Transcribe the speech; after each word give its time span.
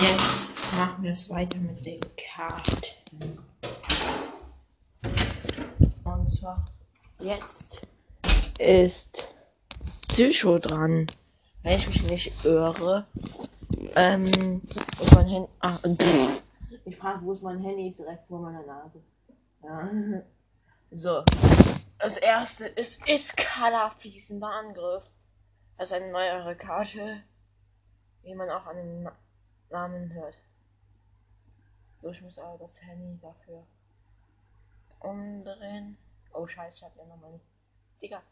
Jetzt 0.00 0.72
machen 0.74 1.02
wir 1.02 1.10
es 1.10 1.28
weiter 1.28 1.58
mit 1.58 1.84
den 1.84 2.00
Karten. 2.16 3.38
Und 6.04 6.28
zwar 6.28 6.64
jetzt 7.18 7.84
ist 8.60 9.34
Psycho 10.08 10.58
dran. 10.58 11.06
Wenn 11.62 11.76
ich 11.76 11.88
mich 11.88 12.10
nicht 12.10 12.44
irre. 12.44 13.06
Ähm, 13.96 14.24
und 14.24 15.14
mein 15.14 15.26
Handy. 15.26 15.48
Ach, 15.60 15.82
und 15.82 16.00
ich 16.84 16.96
frage, 16.96 17.24
wo 17.24 17.32
ist 17.32 17.42
mein 17.42 17.60
Handy? 17.60 17.88
Ist 17.88 17.98
direkt 17.98 18.26
vor 18.28 18.40
meiner 18.40 18.62
Nase. 18.62 19.02
Ja. 19.64 20.22
So. 20.92 21.24
Das 21.98 22.16
erste 22.18 22.66
ist 22.66 23.08
Iskala 23.08 23.90
fließender 23.98 24.48
Angriff. 24.48 25.10
Das 25.76 25.90
ist 25.90 25.96
eine 25.96 26.12
neuere 26.12 26.54
Karte. 26.54 27.22
Wie 28.22 28.34
man 28.34 28.48
auch 28.50 28.66
an 28.66 28.76
den 28.76 29.08
Namen 29.70 30.12
hört. 30.12 30.36
So, 31.98 32.10
ich 32.10 32.20
muss 32.22 32.38
aber 32.38 32.58
das 32.58 32.82
Handy 32.82 33.18
dafür 33.20 33.66
umdrehen. 35.00 35.96
Oh 36.32 36.46
scheiße, 36.46 36.78
ich 36.78 36.84
hab 36.84 36.96
ja 36.96 37.04
noch 37.04 37.16
meine. 37.16 37.40
Digga. 38.00 38.22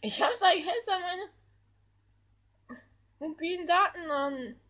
Ich 0.00 0.22
hab 0.22 0.34
seit 0.34 0.56
gestern 0.56 1.00
meine 1.00 1.28
mobilen 3.18 3.66
Daten 3.66 4.10
an. 4.10 4.60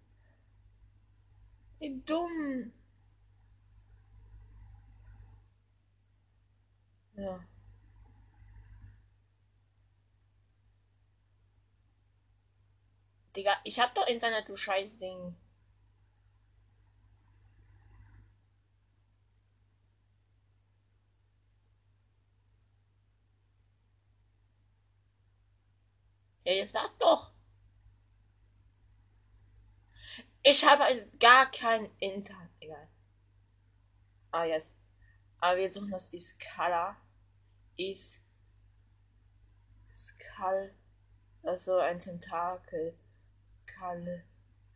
Wie 1.79 2.01
dumm. 2.01 2.73
Ja. 7.15 7.45
Digga, 13.37 13.57
ich 13.65 13.81
hab 13.81 13.95
doch 13.95 14.07
Internet, 14.07 14.49
du 14.49 14.57
Scheißding. 14.57 15.37
Ja, 26.49 26.55
jetzt 26.55 26.73
sag 26.73 26.99
doch. 26.99 27.31
Ich 30.43 30.65
habe 30.65 30.85
halt 30.85 31.21
gar 31.21 31.51
kein 31.51 31.91
Internet. 31.99 32.49
Egal. 32.59 32.89
Ah, 34.31 34.45
jetzt. 34.45 34.75
Aber 35.41 35.59
wir 35.59 35.71
suchen 35.71 35.91
das 35.91 36.11
Iskala. 36.15 36.97
Is. 37.77 38.23
Skal. 39.95 40.75
Also 41.43 41.81
ein 41.81 42.01
Tentakel. 42.01 42.99
Kal. 43.67 44.25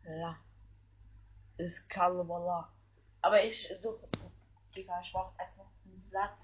Ja. 0.03 0.39
Iskalwala. 1.57 2.71
Aber 3.23 3.43
ich 3.43 3.67
suche. 3.81 4.07
Egal, 4.75 5.01
ich 5.03 5.11
brauche 5.11 5.35
erstmal 5.39 5.65
ein 5.85 6.07
Blatt. 6.11 6.37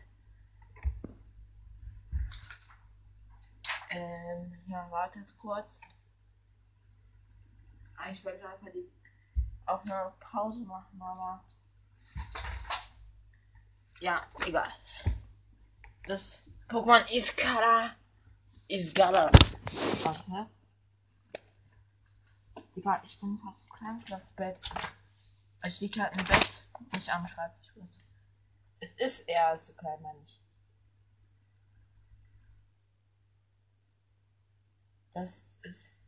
Ähm, 3.89 4.53
ja, 4.67 4.89
wartet 4.91 5.35
kurz. 5.37 5.81
Ah, 7.97 8.09
Ich 8.11 8.23
wollte 8.23 8.47
einfach 8.47 8.67
die 8.71 8.89
auf 9.65 9.83
eine 9.83 10.13
Pause 10.19 10.59
machen, 10.59 11.01
aber. 11.01 11.43
Ja, 13.99 14.21
egal. 14.45 14.71
Das 16.05 16.43
Pokémon 16.69 17.03
Iskala. 17.11 17.95
Iskala. 18.67 19.31
Warte. 20.03 20.49
Egal, 22.75 23.01
ich 23.03 23.19
bin 23.19 23.37
fast 23.39 23.69
klein 23.69 23.99
für 23.99 24.11
das 24.11 24.29
Bett. 24.31 24.59
Ich 25.65 25.81
liege 25.81 26.01
halt 26.01 26.15
im 26.15 26.23
Bett, 26.23 26.65
nicht 26.93 27.13
am 27.13 27.27
Schreibtisch. 27.27 27.67
Es 28.79 28.93
ist 28.93 29.27
eher 29.27 29.57
so 29.57 29.73
klein, 29.73 30.01
meine 30.01 30.19
ich. 30.23 30.39
Das 35.19 35.51
ist. 35.63 36.01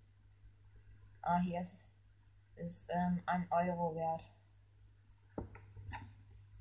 Ah, 1.21 1.39
hier 1.39 1.61
ist 1.61 1.73
es. 1.73 1.91
Ist 2.55 2.87
ähm, 2.89 3.21
ein 3.25 3.45
Euro 3.51 3.93
wert. 3.93 4.31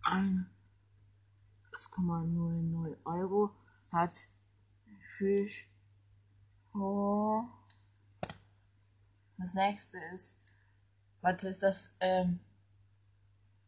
1,00 0.02 2.96
Euro 3.04 3.54
hat 3.92 4.26
Fisch. 5.16 5.70
Oh. 6.74 7.44
Das 9.38 9.54
nächste 9.54 9.98
ist. 10.12 10.40
Warte, 11.20 11.50
ist 11.50 11.62
das. 11.62 11.94
Ähm. 12.00 12.40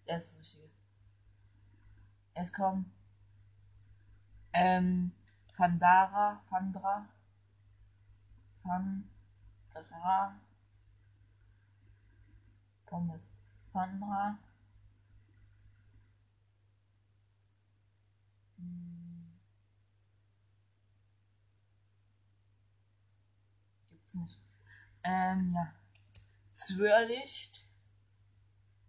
Das 0.06 0.32
ist 0.32 0.58
richtige. 0.58 0.68
Es 2.34 2.52
kommt. 2.52 2.90
Ähm. 4.52 5.12
Fandara. 5.54 6.42
Fandra. 6.48 7.08
Fandra. 8.62 10.34
Pommes. 12.86 13.28
Fandra. 13.72 14.38
Hm. 18.58 19.32
Gibt's 23.90 24.14
nicht. 24.14 24.40
Ähm, 25.04 25.52
ja. 25.54 25.72
Zwirrlicht. 26.52 27.66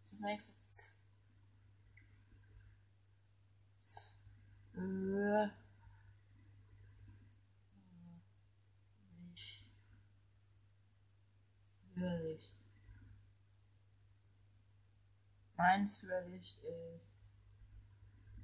Das 0.01 0.19
nächste. 0.19 0.63
Z- 0.63 0.94
Zwirr. 4.73 5.51
Zwirrlicht. 11.94 12.52
Mein 15.56 15.88
Zwirrlicht 15.88 16.59
ist. 16.64 17.20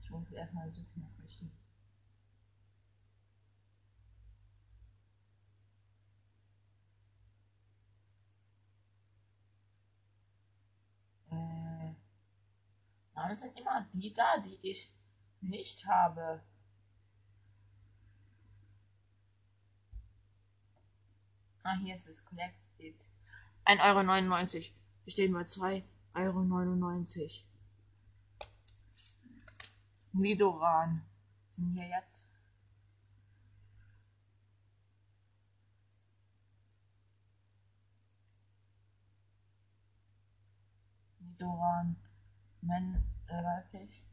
Ich 0.01 0.09
muss 0.11 0.31
erstmal 0.31 0.69
suchen, 0.69 1.03
was 1.03 1.17
ich 1.19 1.39
hier. 1.39 1.49
Äh, 11.31 11.95
sind 13.35 13.59
immer 13.59 13.81
die 13.93 14.13
da, 14.13 14.37
die 14.39 14.59
ich 14.61 14.93
nicht 15.41 15.85
habe. 15.87 16.43
Ah, 21.63 21.77
hier 21.77 21.95
ist 21.95 22.07
es 22.07 22.25
Collected. 22.25 23.09
1,99 23.69 24.55
Euro. 24.55 24.73
Hier 25.03 25.11
stehen 25.11 25.33
bei 25.33 25.41
2,99 25.41 27.21
Euro. 27.21 27.31
Nidoran. 30.13 31.03
Sind 31.51 31.73
hier 31.73 31.87
jetzt? 31.87 32.25
Nidoran. 41.19 41.95
Äh, 43.27 43.43
weiblich. 43.43 44.03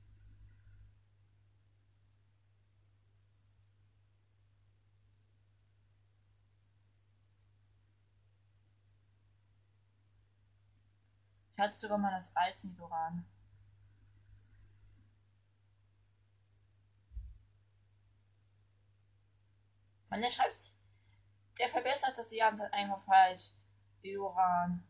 Ich 11.56 11.62
hatte 11.62 11.74
sogar 11.74 11.96
mal 11.96 12.10
das 12.10 12.36
Eisnidoran. 12.36 13.24
Man, 20.10 20.20
der 20.20 20.28
schreibt, 20.30 20.74
der 21.58 21.68
verbessert 21.68 22.18
das 22.18 22.28
die 22.28 22.38
ganze 22.38 22.64
Zeit 22.64 22.74
einfach 22.74 23.02
falsch. 23.04 23.52
Nidoran. 24.02 24.86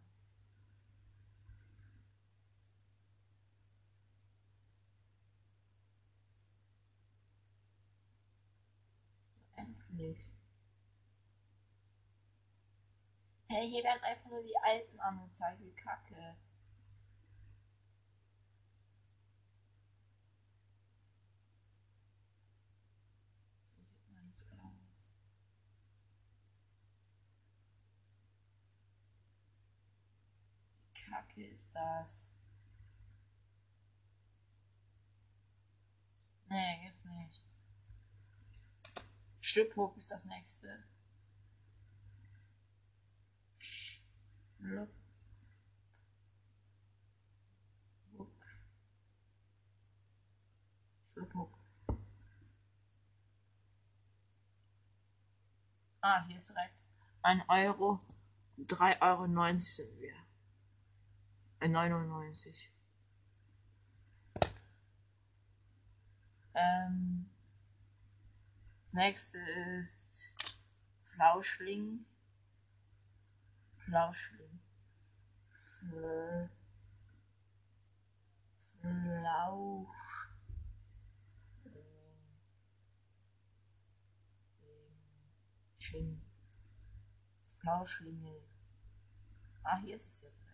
Endlich. 9.55 10.19
Hey, 13.49 13.69
hier 13.71 13.85
werden 13.85 14.03
einfach 14.03 14.31
nur 14.31 14.43
die 14.43 14.57
alten 14.65 14.99
angezeigt, 14.99 15.61
wie 15.61 15.73
kacke. 15.75 16.37
So 23.77 23.83
sieht 23.85 24.11
man 24.11 24.29
jetzt 24.29 24.49
aus. 24.53 24.77
Kacke 31.37 31.49
ist 31.49 31.75
das? 31.75 32.29
Nee, 36.49 36.87
jetzt 36.87 37.05
nicht. 37.05 37.43
Stückhoch 39.41 39.97
ist 39.97 40.11
das 40.11 40.25
nächste. 40.25 40.85
Look. 44.59 44.89
Look. 48.13 48.47
Stückhoch. 51.11 51.59
Ah, 56.01 56.25
hier 56.27 56.37
ist 56.37 56.49
direkt. 56.49 56.75
Ein 57.23 57.43
Euro. 57.49 58.01
3,90 58.59 59.03
Euro 59.03 59.59
sind 59.59 60.01
wir. 60.01 60.26
Äh, 61.67 61.69
99. 61.69 62.73
Ähm, 66.55 67.29
das 68.85 68.93
nächste 68.93 69.39
ist 69.81 70.33
Flauschling. 71.03 72.07
Flauschling. 73.79 74.61
Fl 75.59 76.49
Flausch. 78.81 80.29
Flauschling. 85.79 86.23
Flauschlinge. 87.49 88.41
Ah, 89.65 89.79
hier 89.79 89.97
ist 89.97 90.07
es 90.07 90.23
ja 90.23 90.46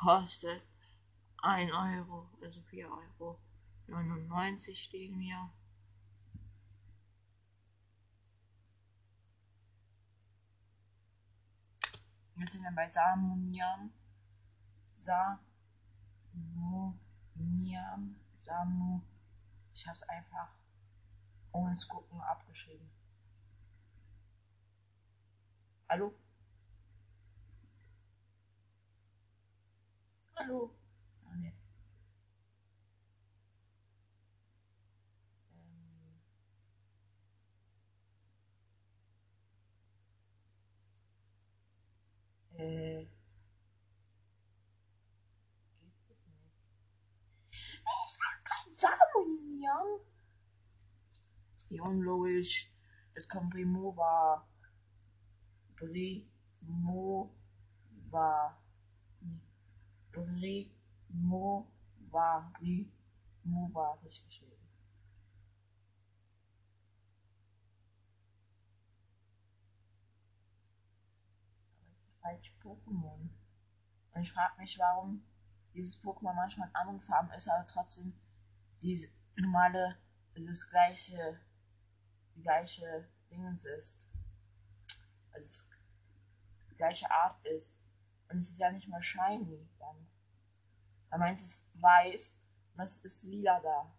Kostet 0.00 0.62
1 1.42 1.70
Euro, 1.72 2.26
also 2.40 2.62
4 2.62 2.88
Euro 2.90 3.38
99 3.86 4.82
stehen. 4.82 5.20
Wir 12.34 12.46
sind 12.46 12.64
dann 12.64 12.74
bei 12.74 12.88
Samonian. 12.88 13.92
Samonian. 14.94 15.36
Samu. 18.38 19.02
Ich 19.74 19.86
hab's 19.86 20.02
einfach 20.04 20.48
ohne 21.52 21.74
zu 21.74 21.88
gucken 21.88 22.22
abgeschrieben. 22.22 22.88
Hallo? 25.90 26.14
Hallo? 30.40 30.70
Ah, 31.26 31.36
nee. 31.36 31.52
Ähm. 42.56 42.58
Äh. 42.58 43.04
Gibt 45.78 46.10
es 46.10 46.26
nicht. 46.26 46.56
Ich 47.84 48.18
hab 48.24 48.42
kein 48.44 48.72
Samuel. 48.72 50.00
Ja, 51.68 51.82
unlogisch. 51.82 52.72
Es 53.12 53.28
kommt 53.28 53.50
Primova. 53.50 54.48
Primova. 55.76 57.30
Primova. 60.12 61.66
Richtig 64.04 64.26
geschrieben. 64.26 64.52
Aber 71.80 71.90
es 71.90 72.02
ist 72.02 72.20
falsch 72.20 72.52
Pokémon. 72.62 73.30
Und 74.12 74.22
ich 74.22 74.32
frage 74.32 74.60
mich, 74.60 74.78
warum 74.78 75.24
dieses 75.74 76.00
Pokémon 76.02 76.34
manchmal 76.34 76.68
in 76.68 76.74
anderen 76.74 77.00
Farben 77.00 77.30
ist, 77.32 77.48
aber 77.48 77.64
trotzdem 77.66 78.12
die 78.82 79.08
normale, 79.36 79.96
das 80.34 80.68
gleiche 80.68 81.40
die 82.40 82.42
gleiche 82.42 83.08
Dingens 83.30 83.64
ist. 83.64 84.08
Also 85.32 85.68
die 86.70 86.76
gleiche 86.76 87.10
Art 87.10 87.44
ist. 87.46 87.79
Und 88.30 88.38
es 88.38 88.50
ist 88.50 88.58
ja 88.60 88.70
nicht 88.70 88.88
mal 88.88 89.02
shiny 89.02 89.68
dann. 89.78 90.08
Er 91.10 91.18
meint 91.18 91.40
es 91.40 91.68
weiß 91.74 92.40
und 92.74 92.84
es 92.84 92.98
ist 93.04 93.24
lila 93.24 93.60
da. 93.60 93.92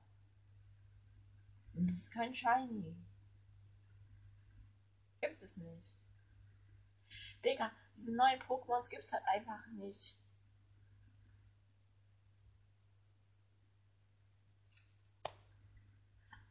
Und 1.73 1.89
es 1.89 1.97
ist 1.97 2.11
kein 2.11 2.33
shiny. 2.33 2.95
Gibt 5.19 5.41
es 5.41 5.57
nicht. 5.57 5.97
Digga, 7.43 7.71
diese 7.97 8.15
neuen 8.15 8.41
Pokémons 8.41 8.89
gibt 8.89 9.03
es 9.03 9.11
halt 9.11 9.25
einfach 9.27 9.67
nicht. 9.73 10.17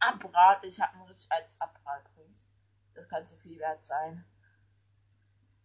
Abrat, 0.00 0.64
ich 0.64 0.80
habe 0.80 0.94
einen 0.94 1.08
als 1.08 1.60
Abrat 1.60 2.08
übrigens. 2.10 2.44
Das 2.94 3.08
kann 3.08 3.26
zu 3.26 3.36
viel 3.36 3.58
wert 3.58 3.82
sein. 3.82 4.24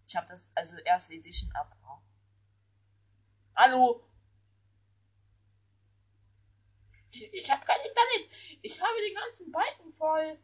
Ich 0.07 0.15
habe 0.15 0.27
das, 0.27 0.55
also 0.55 0.77
erste 0.79 1.13
Edition 1.13 1.51
Abrat. 1.53 1.84
Hallo? 3.55 4.03
Ich, 7.11 7.33
ich 7.33 7.51
habe 7.51 7.65
kein 7.65 7.79
Internet. 7.79 8.29
Ich 8.61 8.81
habe 8.81 8.99
den 8.99 9.15
ganzen 9.15 9.51
Balken 9.51 9.93
voll. 9.93 10.37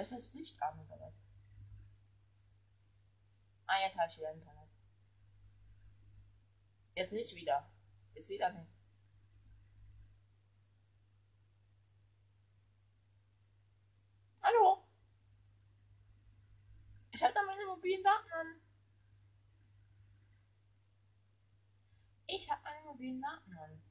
Ist 0.00 0.12
das 0.12 0.32
Licht 0.32 0.60
an 0.62 0.80
oder 0.80 0.98
was? 0.98 1.22
Ah, 3.66 3.80
jetzt 3.84 3.98
habe 3.98 4.10
ich 4.10 4.18
wieder 4.18 4.32
Internet. 4.32 4.70
Jetzt 6.94 7.12
nicht 7.12 7.34
wieder. 7.34 7.70
Jetzt 8.14 8.30
wieder 8.30 8.50
nicht. 8.52 8.72
Hallo? 14.42 14.84
Ich 17.12 17.22
habe 17.22 17.34
da 17.34 17.42
meine 17.42 17.59
mobilen 17.70 18.02
Daten 18.02 18.32
an. 18.32 18.60
Ich 22.26 22.50
habe 22.50 22.62
meine 22.62 22.82
mobilen 22.84 23.20
Daten 23.20 23.56
an. 23.56 23.82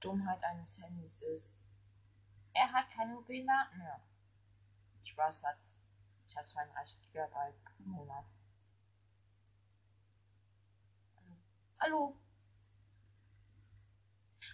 Dummheit 0.00 0.42
eines 0.44 0.82
Handys 0.82 1.22
ist. 1.22 1.64
Er 2.52 2.72
hat 2.72 2.90
keine 2.90 3.14
mobilen 3.14 3.46
Daten 3.46 3.78
mehr. 3.78 4.00
Spaß 5.02 5.44
hat's. 5.44 5.74
Ich 6.26 6.36
habe 6.36 6.46
32 6.46 7.12
GB 7.12 7.28
pro 7.64 7.82
Monat. 7.84 8.24
Hallo. 11.80 12.16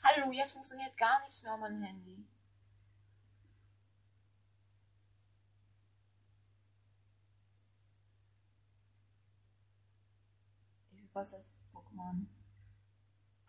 Hallo, 0.03 0.33
jetzt 0.33 0.53
funktioniert 0.53 0.97
gar 0.97 1.21
nichts 1.21 1.43
mehr 1.43 1.55
auf 1.55 1.61
meinem 1.61 1.83
Handy. 1.83 2.27
Was 11.13 11.35
ist 11.35 11.53
Pokémon? 11.73 12.27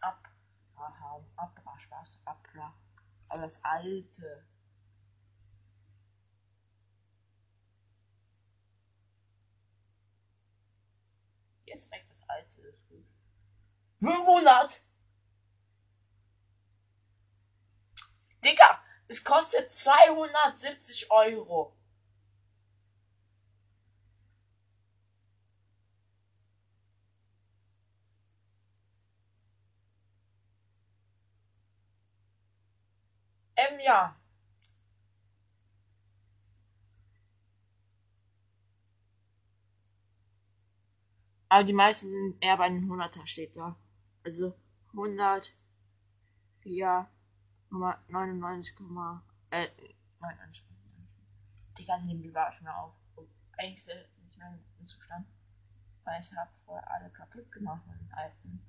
Abraham, 0.01 1.25
Abra, 1.38 1.79
Spaß, 1.79 2.20
Abra. 2.25 2.74
Aber 3.29 3.41
das 3.41 3.63
alte. 3.63 4.46
Hier 11.63 11.74
ist 11.74 11.89
direkt 11.89 12.10
das 12.12 12.29
alte, 12.29 12.62
ist 12.62 12.88
gut. 12.89 13.05
500! 14.00 14.86
Digga, 18.43 18.84
es 19.08 19.24
kostet 19.24 19.72
270 19.72 21.10
Euro. 21.12 21.77
Im 33.70 33.79
Jahr. 33.79 34.20
Aber 41.50 41.63
die 41.63 41.74
meisten 41.74 42.10
sind 42.10 42.43
eher 42.43 42.58
bei 42.58 42.67
den 42.67 42.89
100er 42.89 43.27
steht 43.27 43.55
da. 43.55 43.77
Also 44.25 44.55
100 44.93 45.53
4, 46.63 47.08
99, 47.70 48.75
äh, 49.51 49.67
99. 50.20 50.65
Die 51.77 51.86
ganzen 51.86 52.08
Nebel 52.08 52.34
war 52.34 52.51
schon 52.53 52.67
auf. 52.67 52.93
Eigentlich 53.58 53.75
ist 53.75 53.89
der 53.89 54.08
nicht 54.24 54.38
mehr 54.38 54.58
im 54.79 54.86
Zustand. 54.86 55.27
Weil 56.05 56.22
ich 56.22 56.32
habe 56.34 56.50
vorher 56.65 56.89
alle 56.89 57.10
kaputt 57.10 57.51
gemacht 57.51 57.86
mit 57.88 58.00
den 58.00 58.12
alten. 58.13 58.65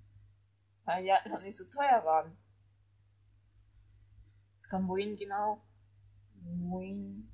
Weil 0.84 1.04
die 1.04 1.12
halt 1.12 1.26
noch 1.26 1.40
nicht 1.40 1.56
so 1.56 1.64
teuer 1.64 2.04
waren. 2.04 2.36
Jetzt 4.64 4.71
kommt 4.71 4.88
wohin 4.88 5.14
genau? 5.14 5.62
Wohin? 6.42 7.28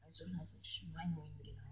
Also 0.00 0.24
heißt 0.24 0.54
es 0.58 0.66
Schweinwing, 0.66 1.36
genau. 1.42 1.63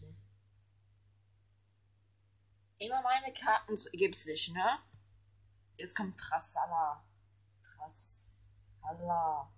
Nicht. 0.00 0.16
Immer 2.78 3.02
meine 3.02 3.32
Karten 3.32 3.76
gibt's 3.92 4.26
nicht, 4.26 4.52
ne? 4.54 4.78
Jetzt 5.76 5.96
kommt 5.96 6.18
Trassala. 6.18 7.04
Trassala. 7.62 9.52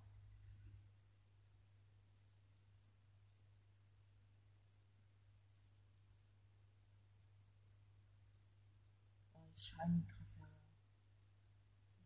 Das 9.49 9.67
Scheininteresse. 9.67 10.41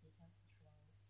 Sieht 0.00 0.12
das 0.20 0.38
nicht 0.38 0.58
so 0.58 0.66
aus. 0.66 1.08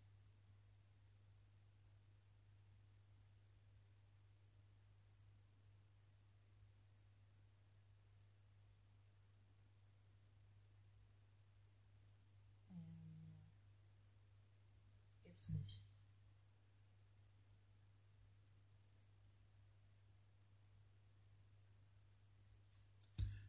Ähm, 15.25 15.28
gibt's 15.39 15.51
nicht. 15.51 15.83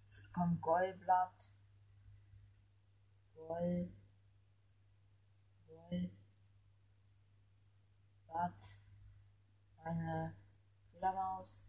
Jetzt 0.04 0.34
kommt 0.34 0.62
Goldblatt. 0.62 1.52
Gold. 3.36 3.94
Gold. 5.68 6.12
Blatt. 8.28 8.80
Eine 9.84 10.36
Fledermaus. 10.92 11.66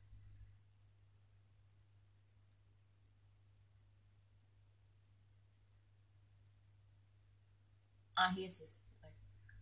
Ah, 8.15 8.33
hier 8.35 8.49
ist 8.49 8.61
es. 8.61 8.90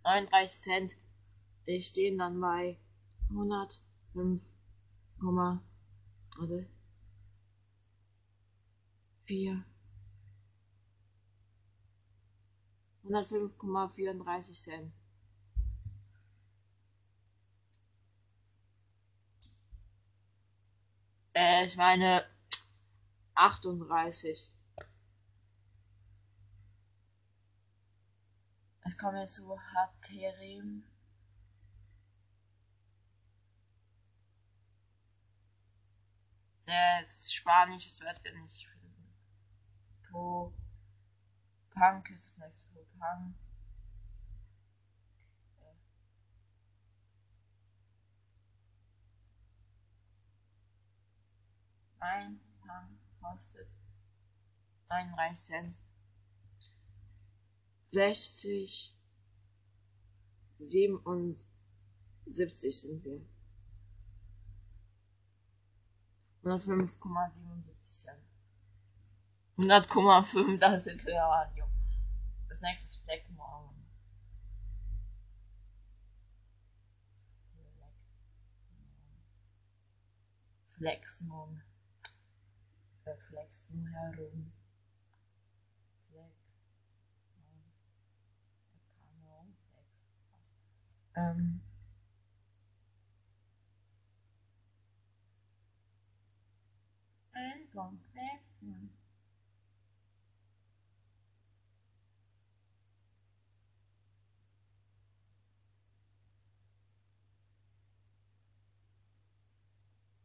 39 0.09 0.51
Cent. 0.63 0.97
Wir 1.67 1.83
stehen 1.83 2.17
dann 2.17 2.41
bei 2.41 2.79
105, 3.29 4.41
warte. 6.39 6.67
4. 9.27 9.65
105,34 13.05 14.53
Cent. 14.55 14.93
Äh, 21.35 21.67
ich 21.67 21.77
meine 21.77 22.25
38. 23.35 24.58
Es 28.89 28.97
kommt 28.97 29.19
jetzt 29.19 29.35
zu 29.35 29.55
Haterim. 29.75 30.83
Äh, 36.65 37.03
es 37.03 37.11
ist 37.11 37.35
Spanisch, 37.35 37.87
es 37.87 38.01
wird 38.01 38.19
ja 38.25 38.33
nicht 38.33 38.67
finden. 38.67 39.13
Po. 40.11 40.55
Punk 41.75 42.09
ist 42.09 42.39
das 42.39 42.47
nächste 42.47 42.67
Po. 42.71 42.87
Punk. 42.99 43.37
Ein 52.01 52.41
Punk 52.63 52.99
kostet 53.21 53.69
39 54.89 55.47
Cent. 55.47 55.88
60, 57.91 58.97
77 60.57 62.81
sind 62.81 63.05
wir. 63.05 63.21
105,77 66.45 67.81
Cent. 67.81 68.19
100,5, 69.59 70.59
das 70.59 70.87
ist 70.87 70.93
jetzt 70.93 71.07
der 71.07 71.23
Radio. 71.23 71.67
Das 72.49 72.63
nächste 72.63 72.89
ist 72.89 72.97
Fleckmorgen. 73.05 73.79
Flexmon. 80.79 81.61
Wer 83.03 83.19
flext 83.19 83.69
nur 83.71 83.89
herum? 83.89 84.53
Fleck. 86.09 86.37
Keine 88.95 89.27
Ahnung, 89.27 89.57
Flex. 89.73 89.89
Ähm. 91.19 91.61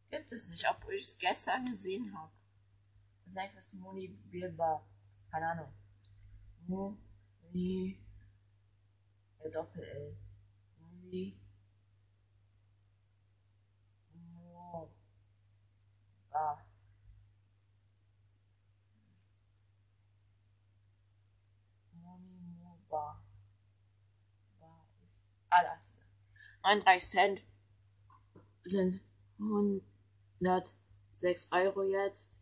Gibt 0.10 0.32
es 0.32 0.50
nicht, 0.50 0.70
obwohl 0.70 0.94
ich 0.94 1.02
es 1.02 1.18
gestern 1.18 1.66
gesehen 1.66 2.16
habe. 2.16 2.32
Nächste 3.26 3.60
ist 3.60 3.74
Moni 3.74 4.08
Bilba. 4.08 4.86
Keine 5.32 5.50
Ahnung. 5.50 5.74
Moni. 6.68 8.00
Ja, 9.44 10.23
Das 11.14 11.22
ist. 25.86 25.94
39 26.64 27.10
Cent 27.10 27.44
sind 28.64 29.00
106 29.38 31.52
Euro 31.52 31.84
jetzt. 31.84 32.34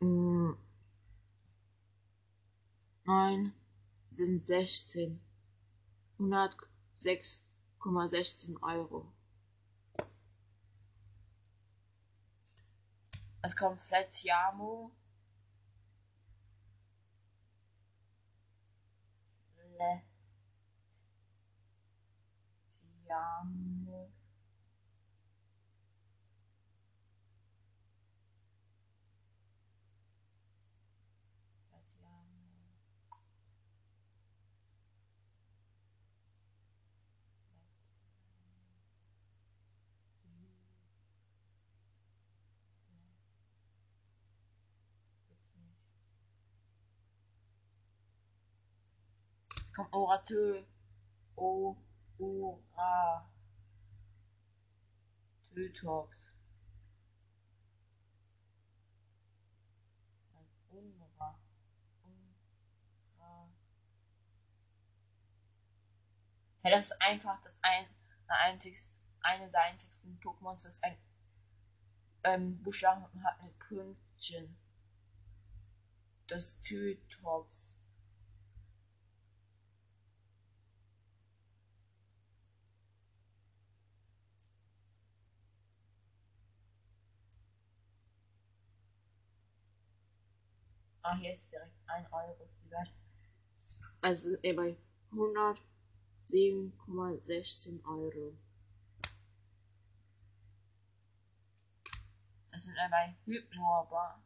Mm. 0.00 0.54
9 3.04 3.54
sind 4.10 4.44
16. 4.44 5.20
106,16 6.98 8.62
Euro. 8.62 9.12
Es 13.42 13.54
kommt 13.54 13.80
Flettiamo. 13.80 14.90
Flettiamo. 22.68 24.15
Kommt 49.76 49.92
Oratö. 49.92 50.64
O. 51.36 51.76
Ora. 52.18 53.30
Tötox. 55.54 56.32
Unra. 60.70 61.38
Unra. 62.02 63.48
Ja, 66.62 66.70
das 66.70 66.90
ist 66.90 67.02
einfach 67.02 67.40
das 67.42 67.58
ein, 67.62 67.86
einzigste, 68.28 68.94
eine 69.20 69.50
der 69.50 69.60
einzigsten 69.62 70.18
Pokémons, 70.20 70.64
das 70.64 70.82
ein 70.82 70.96
ähm, 72.24 72.62
Buchstaben 72.62 73.04
hat 73.24 73.42
mit 73.42 73.58
Pünktchen. 73.58 74.56
Das 76.28 76.60
Tytox. 76.62 77.76
Ah, 91.08 91.16
hier 91.18 91.34
ist 91.34 91.52
direkt 91.52 91.76
1 91.86 92.12
Euro 92.12 92.34
ist 92.44 92.60
die 92.64 92.70
Wert. 92.72 92.92
Also 94.00 94.30
sind 94.30 94.42
wir 94.42 94.56
bei 94.56 94.76
107,16 95.12 97.84
Euro. 97.84 98.36
Das 102.50 102.64
sind 102.64 102.74
wir 102.74 102.90
bei 102.90 103.14
Hypnorbar. 103.24 104.20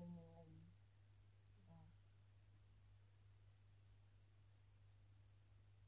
Hypnomon. 0.00 0.46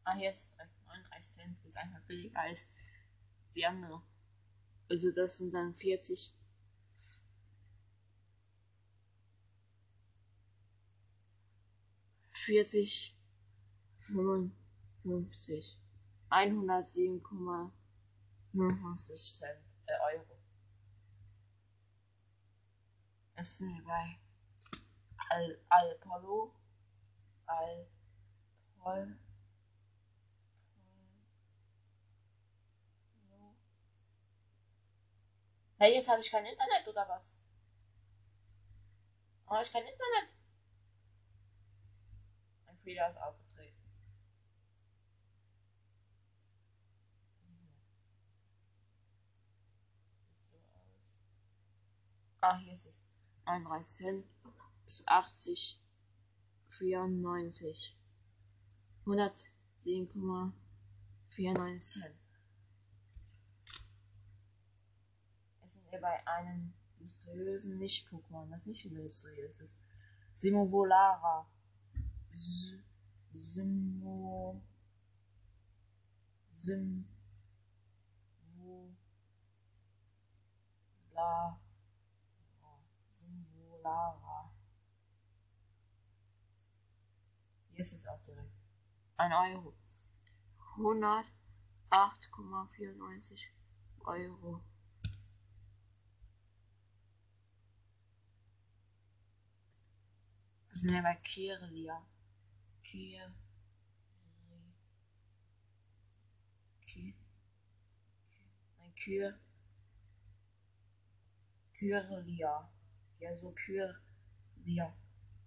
Ah, 0.04 0.16
hier 0.16 0.30
ist 0.30 0.54
direkt 0.54 0.87
39 0.87 1.32
Cent. 1.32 1.64
Ist 1.64 1.76
einfach 1.76 2.02
billiger 2.02 2.40
als 2.40 2.68
die 3.54 3.64
andere. 3.64 4.02
Also 4.90 5.11
das 5.14 5.38
sind 5.38 5.54
dann 5.54 5.75
40. 5.75 6.34
Vierzig, 12.46 13.16
fünfundfünfzig, 14.00 15.78
einhundertsieben 16.28 17.23
Komma 17.23 17.73
Cent, 18.52 19.64
äh, 19.87 19.92
Euro. 20.14 20.33
Es 23.36 23.58
sind 23.58 23.84
bei 23.84 24.18
Al 25.30 25.58
Alpolo, 25.68 26.54
Alpol, 27.46 29.18
Hey, 35.84 35.92
jetzt 35.94 36.08
habe 36.08 36.20
ich 36.20 36.30
kein 36.30 36.47
Internet 36.47 36.88
oder 36.88 37.06
was? 37.08 37.38
Habe 39.47 39.62
ich 39.62 39.70
kein 39.70 39.82
Internet? 39.82 40.30
Ein 42.66 42.78
Fehler 42.78 43.10
ist 43.10 43.18
aufgetreten. 43.18 43.82
Aus. 50.73 51.10
Ah, 52.40 52.56
hier 52.58 52.73
ist 52.73 52.86
es. 52.86 53.04
31 53.47 53.97
Cent. 53.97 54.26
Ist 54.85 55.09
80. 55.09 55.80
94. 56.69 57.97
110,94 59.07 61.78
Cent. 61.78 62.15
wir 65.95 66.00
bei 66.00 66.26
einem 66.26 66.73
mysteriösen 66.99 67.78
Nicht-Pokémon, 67.78 68.50
das 68.50 68.67
nicht 68.67 68.91
mysteriös 68.91 69.61
ist. 69.61 69.76
Simovolara. 70.35 71.47
Simo. 73.30 74.61
Sim. 76.52 77.07
La. 81.15 81.61
Simvolara. 83.84 84.50
Hier 87.70 87.80
ist 87.80 87.92
es 87.92 88.06
auch 88.06 88.20
direkt. 88.23 88.54
Ein 89.18 89.32
Euro. 89.32 89.75
108,94 90.76 93.50
Euro. 94.04 94.64
sind 100.73 100.92
wir 100.92 101.02
bei 101.02 101.16
Kirlia. 101.16 102.06
Kir. 102.82 103.34
Kir. 106.84 107.14
Nein. 108.78 108.94
Ja, 113.25 113.34
so 113.34 113.52
Kyrlia. 113.52 114.95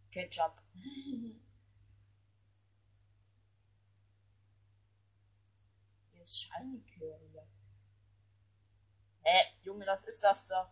Ketchup. 0.10 0.64
Jetzt 6.14 6.42
Shiny 6.42 6.82
Kyrlia. 6.82 7.48
Hä, 9.22 9.44
Junge, 9.62 9.86
das 9.86 10.06
ist 10.06 10.24
das 10.24 10.48
doch. 10.48 10.72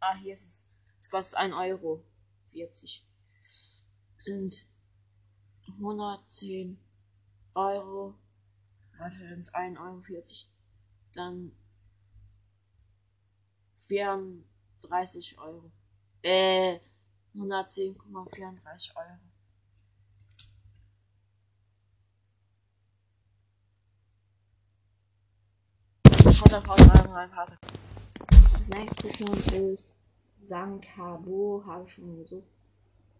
Ah, 0.00 0.16
hier 0.16 0.34
ist 0.34 0.46
es. 0.46 0.68
Es 0.98 1.08
kostet 1.08 1.38
1 1.38 1.54
Euro. 1.54 2.04
40. 2.48 3.06
Sind 4.18 4.66
110 5.68 6.81
Euro. 7.54 8.14
Warte, 8.98 9.18
dann 9.28 9.40
ist 9.40 9.54
1 9.54 9.78
Euro 9.78 10.00
40. 10.00 10.48
Dann 11.14 11.52
34 13.80 15.38
Euro. 15.38 15.70
Äh, 16.22 16.78
110,34 17.34 18.96
Euro. 18.96 19.18
Das 28.52 28.68
nächste 28.68 29.08
schon 29.08 29.72
ist 29.72 29.98
Sankabo, 30.42 31.62
habe 31.66 31.84
ich 31.84 31.92
schon 31.94 32.16
gesucht. 32.16 32.46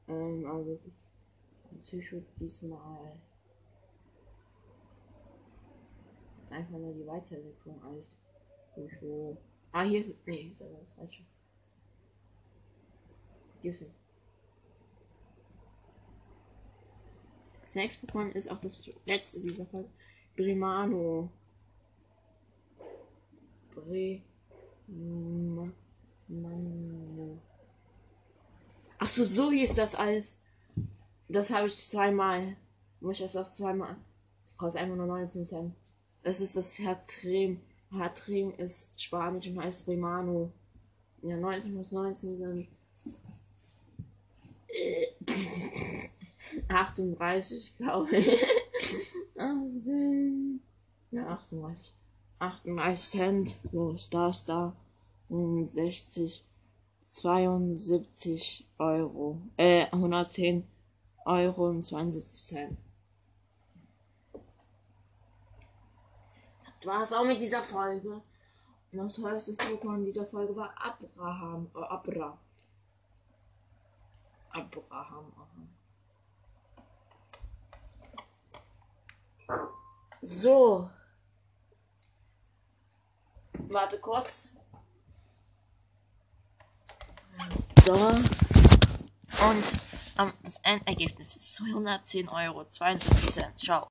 Ähm, 0.09 0.47
also 0.47 0.73
es 0.73 0.85
ist 0.87 1.13
Psycho 1.81 2.23
diesmal. 2.39 3.17
Ist 6.53 6.59
einfach 6.59 6.79
nur 6.79 6.93
die 6.93 7.07
Weiterentwicklung 7.07 7.83
als 7.83 8.21
Psycho. 8.75 9.39
Ah, 9.73 9.85
hier 9.85 10.01
ist. 10.01 10.19
Nee, 10.27 10.51
ist 10.53 10.61
aber 10.61 10.77
das 10.81 10.93
falsche. 10.93 11.23
Gibt's 13.63 13.81
nicht. 13.81 13.95
Das 17.65 17.75
nächste 17.75 18.07
Pokémon 18.07 18.29
ist 18.33 18.51
auch 18.51 18.59
das 18.59 18.91
letzte 19.07 19.41
dieser 19.41 19.65
Folge. 19.65 19.89
Brimano. 20.37 21.31
Bre 23.75 24.21
Mann. 24.89 25.73
Ach 28.99 29.09
so, 29.09 29.25
so 29.25 29.51
hieß 29.51 29.75
das 29.75 29.95
alles. 29.95 30.43
Das 31.29 31.51
habe 31.51 31.69
ich 31.69 31.77
zweimal. 31.77 32.59
Muss 33.01 33.21
ich 33.21 33.23
das 33.23 33.37
auch 33.37 33.51
zweimal. 33.51 33.97
Das 34.45 34.55
kostet 34.59 34.83
einfach 34.83 34.97
nur 34.97 35.07
19 35.07 35.47
Cent. 35.47 35.75
Das 36.23 36.41
ist 36.41 36.57
das 36.57 36.79
Hertrim. 36.79 37.61
Hertrim 37.91 38.53
ist 38.57 39.01
Spanisch 39.01 39.49
und 39.49 39.63
heißt 39.63 39.85
Primano. 39.85 40.51
Ja, 41.23 41.37
19 41.37 41.75
plus 41.75 41.93
19 41.93 42.37
sind 42.37 42.69
38, 46.69 47.77
glaube 47.79 48.17
ich. 48.17 48.45
18. 49.37 50.61
Ja, 51.11 51.29
38. 51.29 51.95
38 52.39 53.11
Cent. 53.11 53.59
Los, 53.73 54.11
das 54.11 54.45
da. 54.45 54.75
60, 55.29 56.45
72 57.09 58.67
Euro. 58.79 59.39
Äh, 59.57 59.87
110 59.91 60.65
Euro 61.25 61.69
und 61.69 61.83
72 61.83 62.41
Cent. 62.41 62.79
Das 66.83 66.93
war's 66.93 67.13
auch 67.13 67.25
mit 67.25 67.41
dieser 67.41 67.63
Folge. 67.63 68.21
Und 68.91 68.99
das 68.99 69.15
teuerste 69.15 69.53
Pokémon 69.53 70.05
dieser 70.05 70.27
Folge 70.27 70.57
war 70.57 70.75
Abraham. 70.77 71.71
Äh, 71.77 71.79
Abra. 71.79 72.37
Abraham. 74.51 75.33
Aha. 75.37 75.69
So. 80.23 80.91
Warte 83.69 84.01
kurz. 84.01 84.53
So. 87.85 87.95
Und 87.95 89.65
ähm, 90.19 90.33
das 90.43 90.59
Endergebnis 90.65 91.37
ist 91.37 91.55
210 91.55 92.29
Euro, 92.29 92.65
72 92.65 93.33
Cent. 93.33 93.59
Ciao. 93.59 93.81